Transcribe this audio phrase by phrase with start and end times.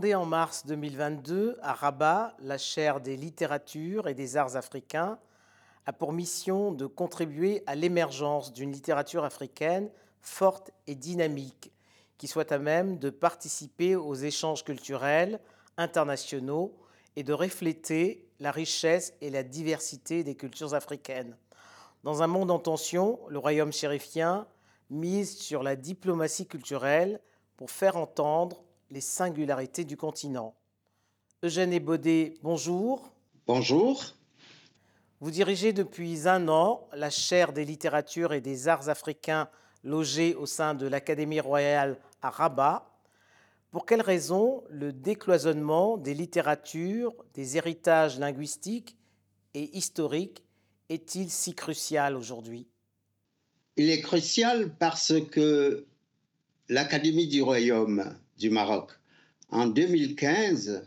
[0.00, 5.18] Fondée en mars 2022 à Rabat, la chaire des littératures et des arts africains
[5.84, 9.90] a pour mission de contribuer à l'émergence d'une littérature africaine
[10.22, 11.70] forte et dynamique,
[12.16, 15.38] qui soit à même de participer aux échanges culturels
[15.76, 16.74] internationaux
[17.14, 21.36] et de refléter la richesse et la diversité des cultures africaines.
[22.04, 24.46] Dans un monde en tension, le royaume chérifien
[24.88, 27.20] mise sur la diplomatie culturelle
[27.58, 30.54] pour faire entendre les singularités du continent.
[31.42, 33.12] Eugène Ebaudet, bonjour.
[33.46, 34.04] Bonjour.
[35.20, 39.48] Vous dirigez depuis un an la chaire des littératures et des arts africains
[39.84, 42.86] logée au sein de l'Académie royale à Rabat.
[43.70, 48.96] Pour quelles raisons le décloisonnement des littératures, des héritages linguistiques
[49.54, 50.42] et historiques
[50.88, 52.66] est-il si crucial aujourd'hui?
[53.76, 55.86] Il est crucial parce que
[56.68, 58.90] l'Académie du Royaume du Maroc,
[59.50, 60.82] en 2015,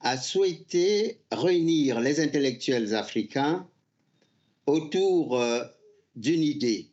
[0.00, 3.68] a souhaité réunir les intellectuels africains
[4.66, 5.62] autour euh,
[6.16, 6.90] d'une idée,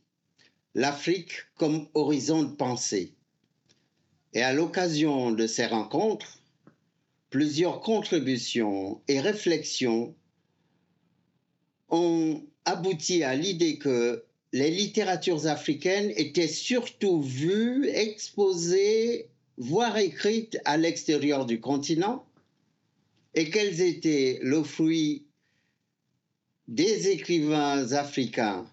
[0.75, 3.15] l'Afrique comme horizon de pensée.
[4.33, 6.37] Et à l'occasion de ces rencontres,
[7.31, 10.15] plusieurs contributions et réflexions
[11.89, 20.77] ont abouti à l'idée que les littératures africaines étaient surtout vues, exposées, voire écrites à
[20.77, 22.25] l'extérieur du continent,
[23.33, 25.25] et qu'elles étaient le fruit
[26.67, 28.65] des écrivains africains,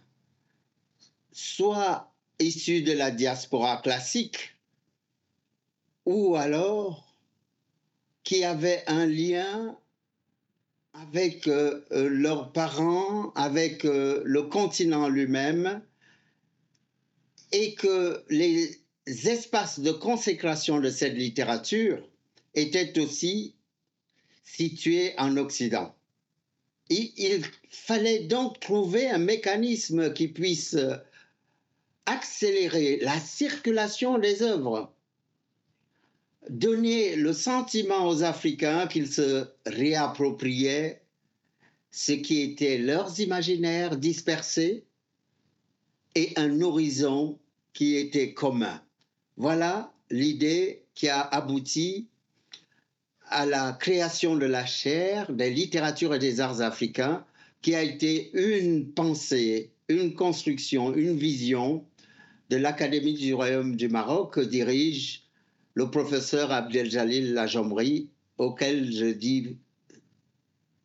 [1.33, 4.56] soit issus de la diaspora classique,
[6.05, 7.15] ou alors
[8.25, 9.78] qui avaient un lien
[11.03, 15.82] avec euh, euh, leurs parents, avec euh, le continent lui-même,
[17.53, 22.06] et que les espaces de consécration de cette littérature
[22.54, 23.54] étaient aussi
[24.44, 25.94] situés en Occident.
[26.91, 30.76] il fallait donc trouver un mécanisme qui puisse
[32.06, 34.92] accélérer la circulation des œuvres
[36.48, 41.03] donner le sentiment aux Africains qu'ils se réappropriaient
[41.91, 44.84] ce qui était leurs imaginaires dispersés
[46.14, 47.38] et un horizon
[47.72, 48.82] qui était commun.
[49.36, 52.09] Voilà l'idée qui a abouti
[53.30, 57.25] à la création de la chaire des littératures et des arts africains,
[57.60, 61.84] qui a été une pensée, une construction, une vision
[62.50, 65.28] de l'Académie du Royaume du Maroc que dirige
[65.78, 69.59] le professeur Abdeljalil Lajomri, auquel je dis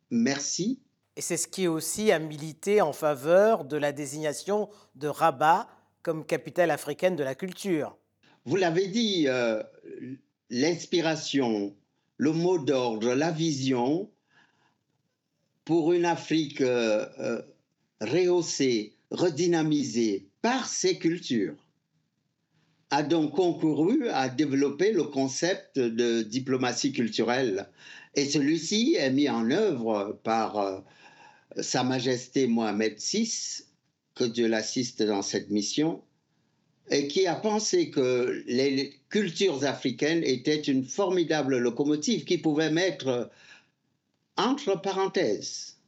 [0.08, 0.78] merci.
[1.16, 5.66] Et c'est ce qui aussi a milité en faveur de la désignation de Rabat
[6.02, 7.96] comme capitale africaine de la culture.
[8.44, 9.64] Vous l'avez dit, euh,
[10.48, 11.74] l'inspiration,
[12.16, 14.08] le mot d'ordre, la vision
[15.64, 17.42] pour une Afrique euh, euh,
[18.00, 21.63] rehaussée, redynamisée par ses cultures
[22.94, 27.68] a donc concouru à développer le concept de diplomatie culturelle.
[28.14, 30.78] Et celui-ci est mis en œuvre par euh,
[31.60, 33.64] Sa Majesté Mohamed VI,
[34.14, 36.02] que Dieu l'assiste dans cette mission,
[36.88, 43.28] et qui a pensé que les cultures africaines étaient une formidable locomotive qui pouvait mettre
[44.36, 45.78] entre parenthèses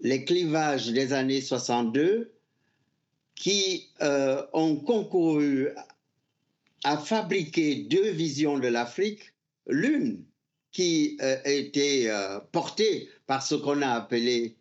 [0.00, 2.32] les clivages des années 62
[3.36, 5.68] qui euh, ont concouru
[6.84, 9.32] a fabriqué deux visions de l'Afrique,
[9.66, 10.24] l'une
[10.70, 14.56] qui euh, était euh, portée par ce qu'on a appelé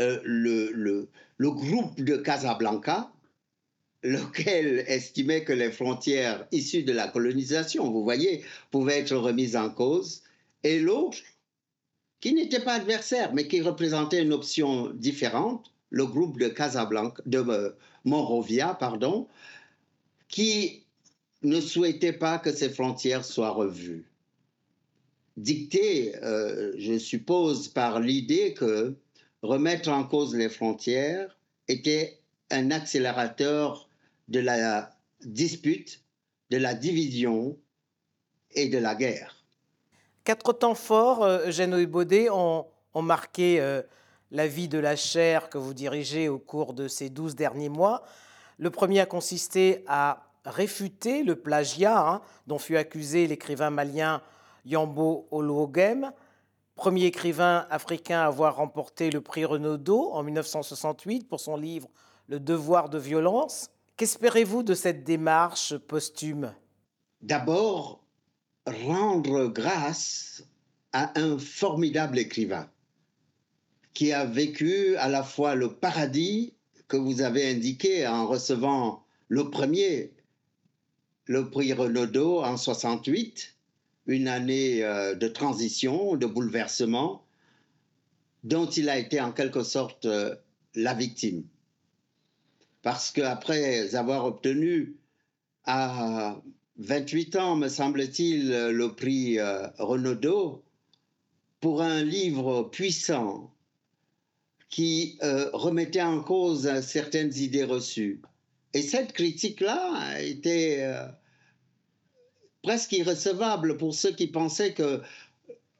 [0.00, 3.12] euh, le, le, le, groupe de Casablanca,
[4.02, 9.68] lequel estimait que les frontières issues de la colonisation, vous voyez, pouvaient être remises en
[9.68, 10.22] cause,
[10.64, 11.18] et l'autre,
[12.20, 17.76] qui n'était pas adversaire, mais qui représentait une option différente, le groupe de Casablanca, de
[18.04, 19.28] Monrovia, pardon,
[20.32, 20.86] qui
[21.42, 24.10] ne souhaitait pas que ces frontières soient revues.
[25.36, 28.96] Dictée, euh, je suppose, par l'idée que
[29.42, 31.38] remettre en cause les frontières
[31.68, 32.18] était
[32.50, 33.88] un accélérateur
[34.28, 34.90] de la
[35.24, 36.02] dispute,
[36.50, 37.56] de la division
[38.52, 39.44] et de la guerre.
[40.24, 43.82] Quatre temps forts, euh, Eugène Baudet, ont, ont marqué euh,
[44.30, 48.02] la vie de la chaire que vous dirigez au cours de ces douze derniers mois.
[48.62, 54.22] Le premier a consisté à réfuter le plagiat hein, dont fut accusé l'écrivain malien
[54.64, 56.12] Yambo Oluogem,
[56.76, 61.88] premier écrivain africain à avoir remporté le prix Renaudot en 1968 pour son livre
[62.28, 63.68] Le devoir de violence.
[63.96, 66.54] Qu'espérez-vous de cette démarche posthume?
[67.20, 68.04] D'abord,
[68.64, 70.44] rendre grâce
[70.92, 72.70] à un formidable écrivain
[73.92, 76.54] qui a vécu à la fois le paradis
[76.92, 80.12] que vous avez indiqué en recevant le premier,
[81.24, 83.56] le prix Renaudot en 68,
[84.08, 87.24] une année euh, de transition, de bouleversement,
[88.44, 90.34] dont il a été en quelque sorte euh,
[90.74, 91.44] la victime.
[92.82, 94.96] Parce qu'après avoir obtenu
[95.64, 96.42] à
[96.76, 100.62] 28 ans, me semble-t-il, le prix euh, Renaudot,
[101.60, 103.50] pour un livre puissant
[104.72, 108.22] qui euh, remettait en cause certaines idées reçues.
[108.72, 111.06] Et cette critique-là était euh,
[112.62, 115.02] presque irrecevable pour ceux qui pensaient que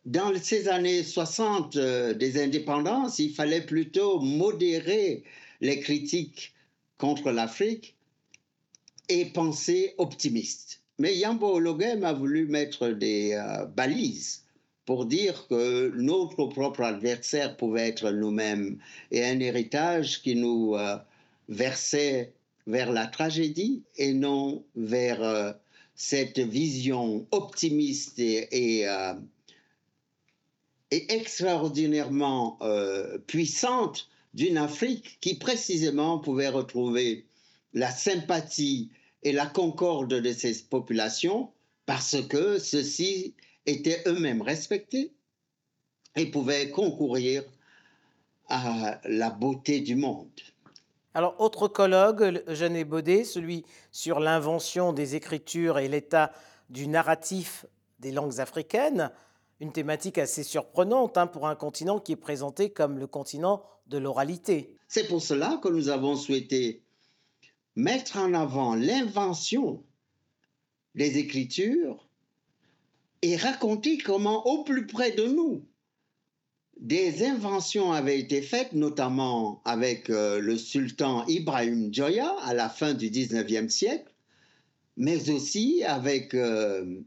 [0.05, 5.25] dans ces années 60 euh, des indépendances, il fallait plutôt modérer
[5.63, 6.53] les critiques
[6.99, 7.97] contre l'Afrique
[9.09, 10.83] et penser optimiste.
[10.99, 13.43] Mais Yambo Ologem a voulu mettre des
[13.75, 14.42] balises
[14.85, 18.79] pour dire que notre propre adversaire pouvait être nous-mêmes.
[19.11, 20.97] Et un héritage qui nous euh,
[21.49, 22.33] versait
[22.67, 25.53] vers la tragédie et non vers euh,
[25.95, 29.15] cette vision optimiste et, euh,
[30.91, 32.59] extraordinairement
[33.27, 37.25] puissante d'une Afrique qui précisément pouvait retrouver
[37.73, 38.91] la sympathie
[39.23, 41.51] et la concorde de ces populations
[41.87, 43.35] parce que ceci
[43.67, 45.13] étaient eux-mêmes respectés
[46.17, 47.45] et pouvaient concourir
[48.49, 50.29] à la beauté du monde.
[51.15, 56.33] Alors, autre colloque, Eugène Baudet, celui sur l'invention des écritures et l'état
[56.71, 57.67] du narratif
[57.99, 59.11] des langues africaines,
[59.61, 63.99] une thématique assez surprenante hein, pour un continent qui est présenté comme le continent de
[63.99, 64.75] l'oralité.
[64.89, 66.83] C'est pour cela que nous avons souhaité
[67.77, 69.83] mettre en avant l'invention
[70.95, 72.09] des écritures
[73.23, 75.65] et raconter comment, au plus près de nous,
[76.81, 82.93] des inventions avaient été faites, notamment avec euh, le sultan Ibrahim Joya à la fin
[82.93, 84.13] du 19e siècle,
[84.97, 87.01] mais aussi avec euh,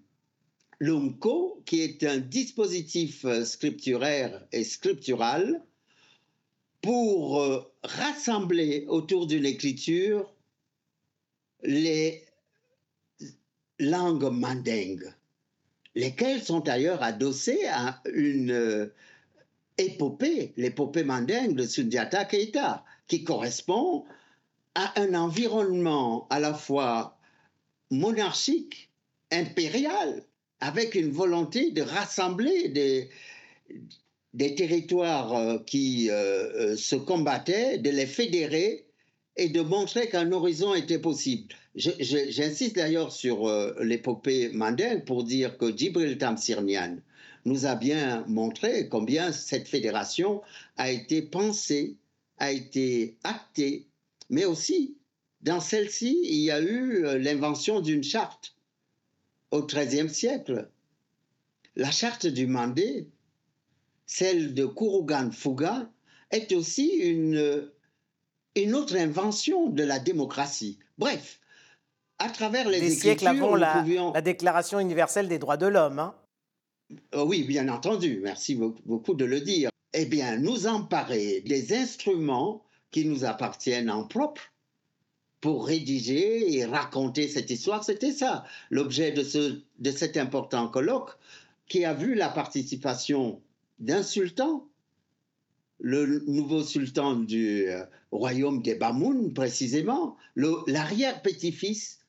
[0.80, 5.62] l'UMCO, qui est un dispositif euh, scripturaire et scriptural
[6.82, 7.44] pour
[7.84, 10.32] rassembler autour d'une écriture
[11.64, 12.24] les
[13.80, 15.12] langues mandingues
[15.96, 18.94] lesquels sont d'ailleurs adossés à une euh,
[19.78, 24.06] épopée, l'épopée mandingue de Sundiata Keita, qui correspond
[24.76, 27.18] à un environnement à la fois
[27.92, 28.92] monarchique,
[29.32, 30.24] impérial,
[30.60, 33.10] avec une volonté de rassembler des,
[34.56, 38.85] territoires euh, qui euh, se combattaient, de les fédérer
[39.38, 41.54] et de montrer qu'un horizon était possible.
[41.76, 46.98] J'insiste d'ailleurs sur euh, l'épopée mandingue pour dire que Djibril Tamsirnian
[47.44, 50.42] nous a bien montré combien cette fédération
[50.78, 51.98] a été pensée,
[52.38, 53.88] a été actée,
[54.30, 54.96] mais aussi
[55.46, 58.56] dans celle-ci, il y a eu euh, l'invention d'une charte
[59.52, 60.70] au XIIIe siècle.
[61.76, 63.08] La charte du Mandé,
[64.08, 65.92] celle de Kurugan Fuga,
[66.32, 67.70] est aussi une,
[68.56, 70.80] une autre invention de la démocratie.
[70.98, 71.40] Bref,
[72.20, 76.00] à travers les des siècles avant la, la, Déclaration universelle des droits de l'homme.
[76.00, 76.16] Hein.
[77.14, 79.70] Euh, oui, bien entendu, merci beaucoup de le dire.
[79.94, 84.42] Eh bien, nous emparer des instruments qui nous appartiennent en propre
[85.42, 91.12] pour rédiger et raconter cette histoire, c'était ça, l'objet de, ce, de cet important colloque
[91.68, 93.42] qui a vu la participation
[93.80, 94.68] d'un sultan,
[95.80, 102.00] le nouveau sultan du euh, royaume des Bamoun, précisément, l'arrière-petit-fils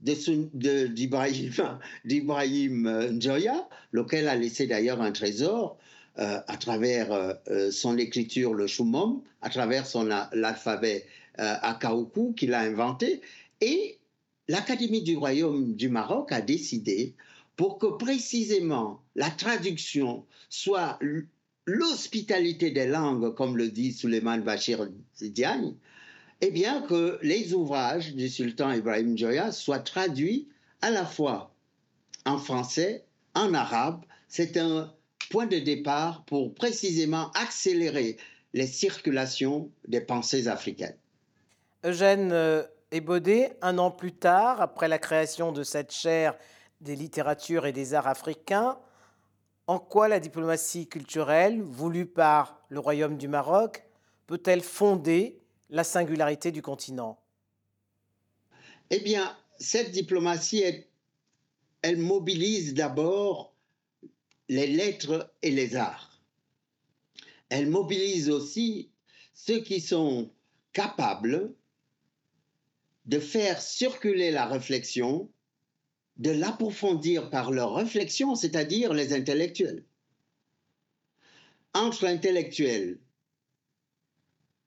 [0.00, 1.50] d'Ibrahim
[3.12, 5.78] Njoya, lequel a laissé d'ailleurs un trésor
[6.18, 11.06] euh, à travers euh, euh, son écriture, le Shumom, à travers son l'alphabet
[11.36, 13.22] Akaoukou qu'il a inventé.
[13.62, 13.98] Et
[14.48, 17.14] l'Académie du Royaume du Maroc a décidé
[17.56, 20.98] pour que précisément la traduction soit
[21.66, 24.88] l'hospitalité des langues, comme le dit Suleiman Bachir
[25.20, 25.74] Diagne,
[26.40, 30.48] eh bien que les ouvrages du sultan Ibrahim Joya soient traduits
[30.80, 31.54] à la fois
[32.24, 34.02] en français, en arabe.
[34.28, 34.92] C'est un
[35.30, 38.16] point de départ pour précisément accélérer
[38.52, 40.96] les circulations des pensées africaines.
[41.84, 46.36] Eugène euh, Ebaudet, un an plus tard, après la création de cette chaire
[46.80, 48.78] des littératures et des arts africains,
[49.70, 53.84] en quoi la diplomatie culturelle voulue par le Royaume du Maroc
[54.26, 57.22] peut-elle fonder la singularité du continent?
[58.90, 60.64] Eh bien, cette diplomatie
[61.82, 63.54] elle mobilise d'abord
[64.48, 66.20] les lettres et les arts.
[67.48, 68.90] Elle mobilise aussi
[69.34, 70.32] ceux qui sont
[70.72, 71.54] capables
[73.04, 75.30] de faire circuler la réflexion,
[76.20, 79.84] de l'approfondir par leur réflexion, c'est-à-dire les intellectuels.
[81.72, 82.98] Entre intellectuels,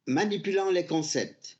[0.08, 1.60] manipulant les concepts,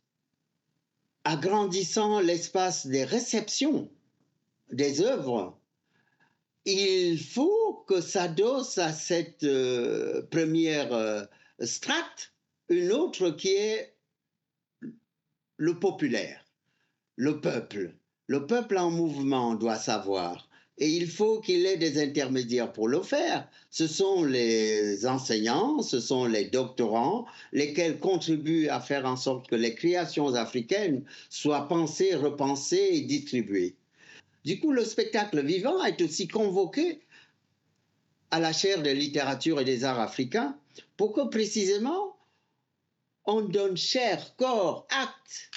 [1.26, 3.88] agrandissant l'espace des réceptions
[4.72, 5.60] des œuvres,
[6.66, 11.24] il faut que s'adosse à cette euh, première euh,
[11.60, 12.34] strate
[12.70, 13.96] une autre qui est
[15.58, 16.44] le populaire,
[17.16, 17.94] le peuple.
[18.28, 20.48] Le peuple en mouvement doit savoir.
[20.80, 23.48] Et il faut qu'il ait des intermédiaires pour le faire.
[23.70, 29.56] Ce sont les enseignants, ce sont les doctorants, lesquels contribuent à faire en sorte que
[29.56, 33.76] les créations africaines soient pensées, repensées et distribuées.
[34.46, 37.02] Du coup, le spectacle vivant est aussi convoqué
[38.32, 40.58] à la chaire de littérature et des arts africains
[40.98, 42.18] pour que précisément?
[43.26, 45.52] On donne chair, corps, acte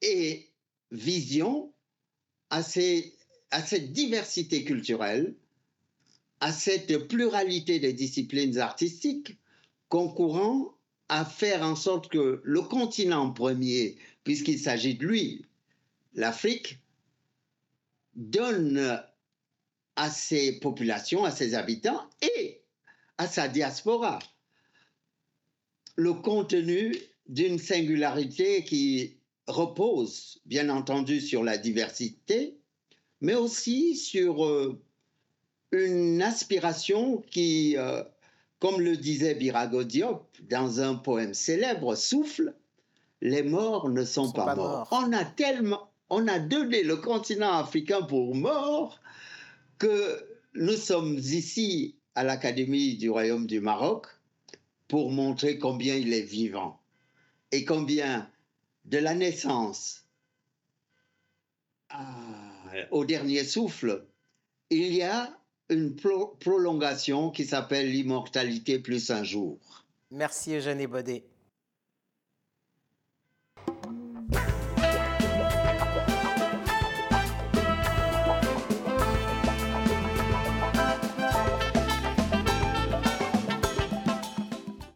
[0.00, 0.48] et
[0.90, 1.72] vision
[2.50, 5.34] à, à cette diversité culturelle,
[6.40, 9.36] à cette pluralité des disciplines artistiques
[9.88, 10.74] concourant
[11.08, 15.44] à faire en sorte que le continent premier, puisqu'il s'agit de lui,
[16.14, 16.78] l'Afrique,
[18.14, 19.02] donne
[19.94, 22.60] à ses populations, à ses habitants et
[23.18, 24.18] à sa diaspora
[25.96, 26.94] le contenu
[27.28, 29.15] d'une singularité qui
[29.46, 32.56] repose, bien entendu, sur la diversité,
[33.20, 34.80] mais aussi sur euh,
[35.72, 38.02] une aspiration qui, euh,
[38.58, 42.54] comme le disait Birago Diop dans un poème célèbre, souffle,
[43.20, 44.88] les morts ne sont, pas, morts.
[44.90, 49.00] On a tellement, on a donné le continent africain pour mort
[49.78, 54.06] que nous sommes ici à l'Académie du Royaume du Maroc
[54.88, 56.80] pour montrer combien il est vivant
[57.52, 58.28] et combien
[58.86, 60.06] de la naissance
[62.90, 64.06] au dernier souffle,
[64.70, 65.36] il y a
[65.68, 69.58] une prolongation qui s'appelle l'immortalité plus un jour.
[70.10, 71.24] Merci Eugène Baudet.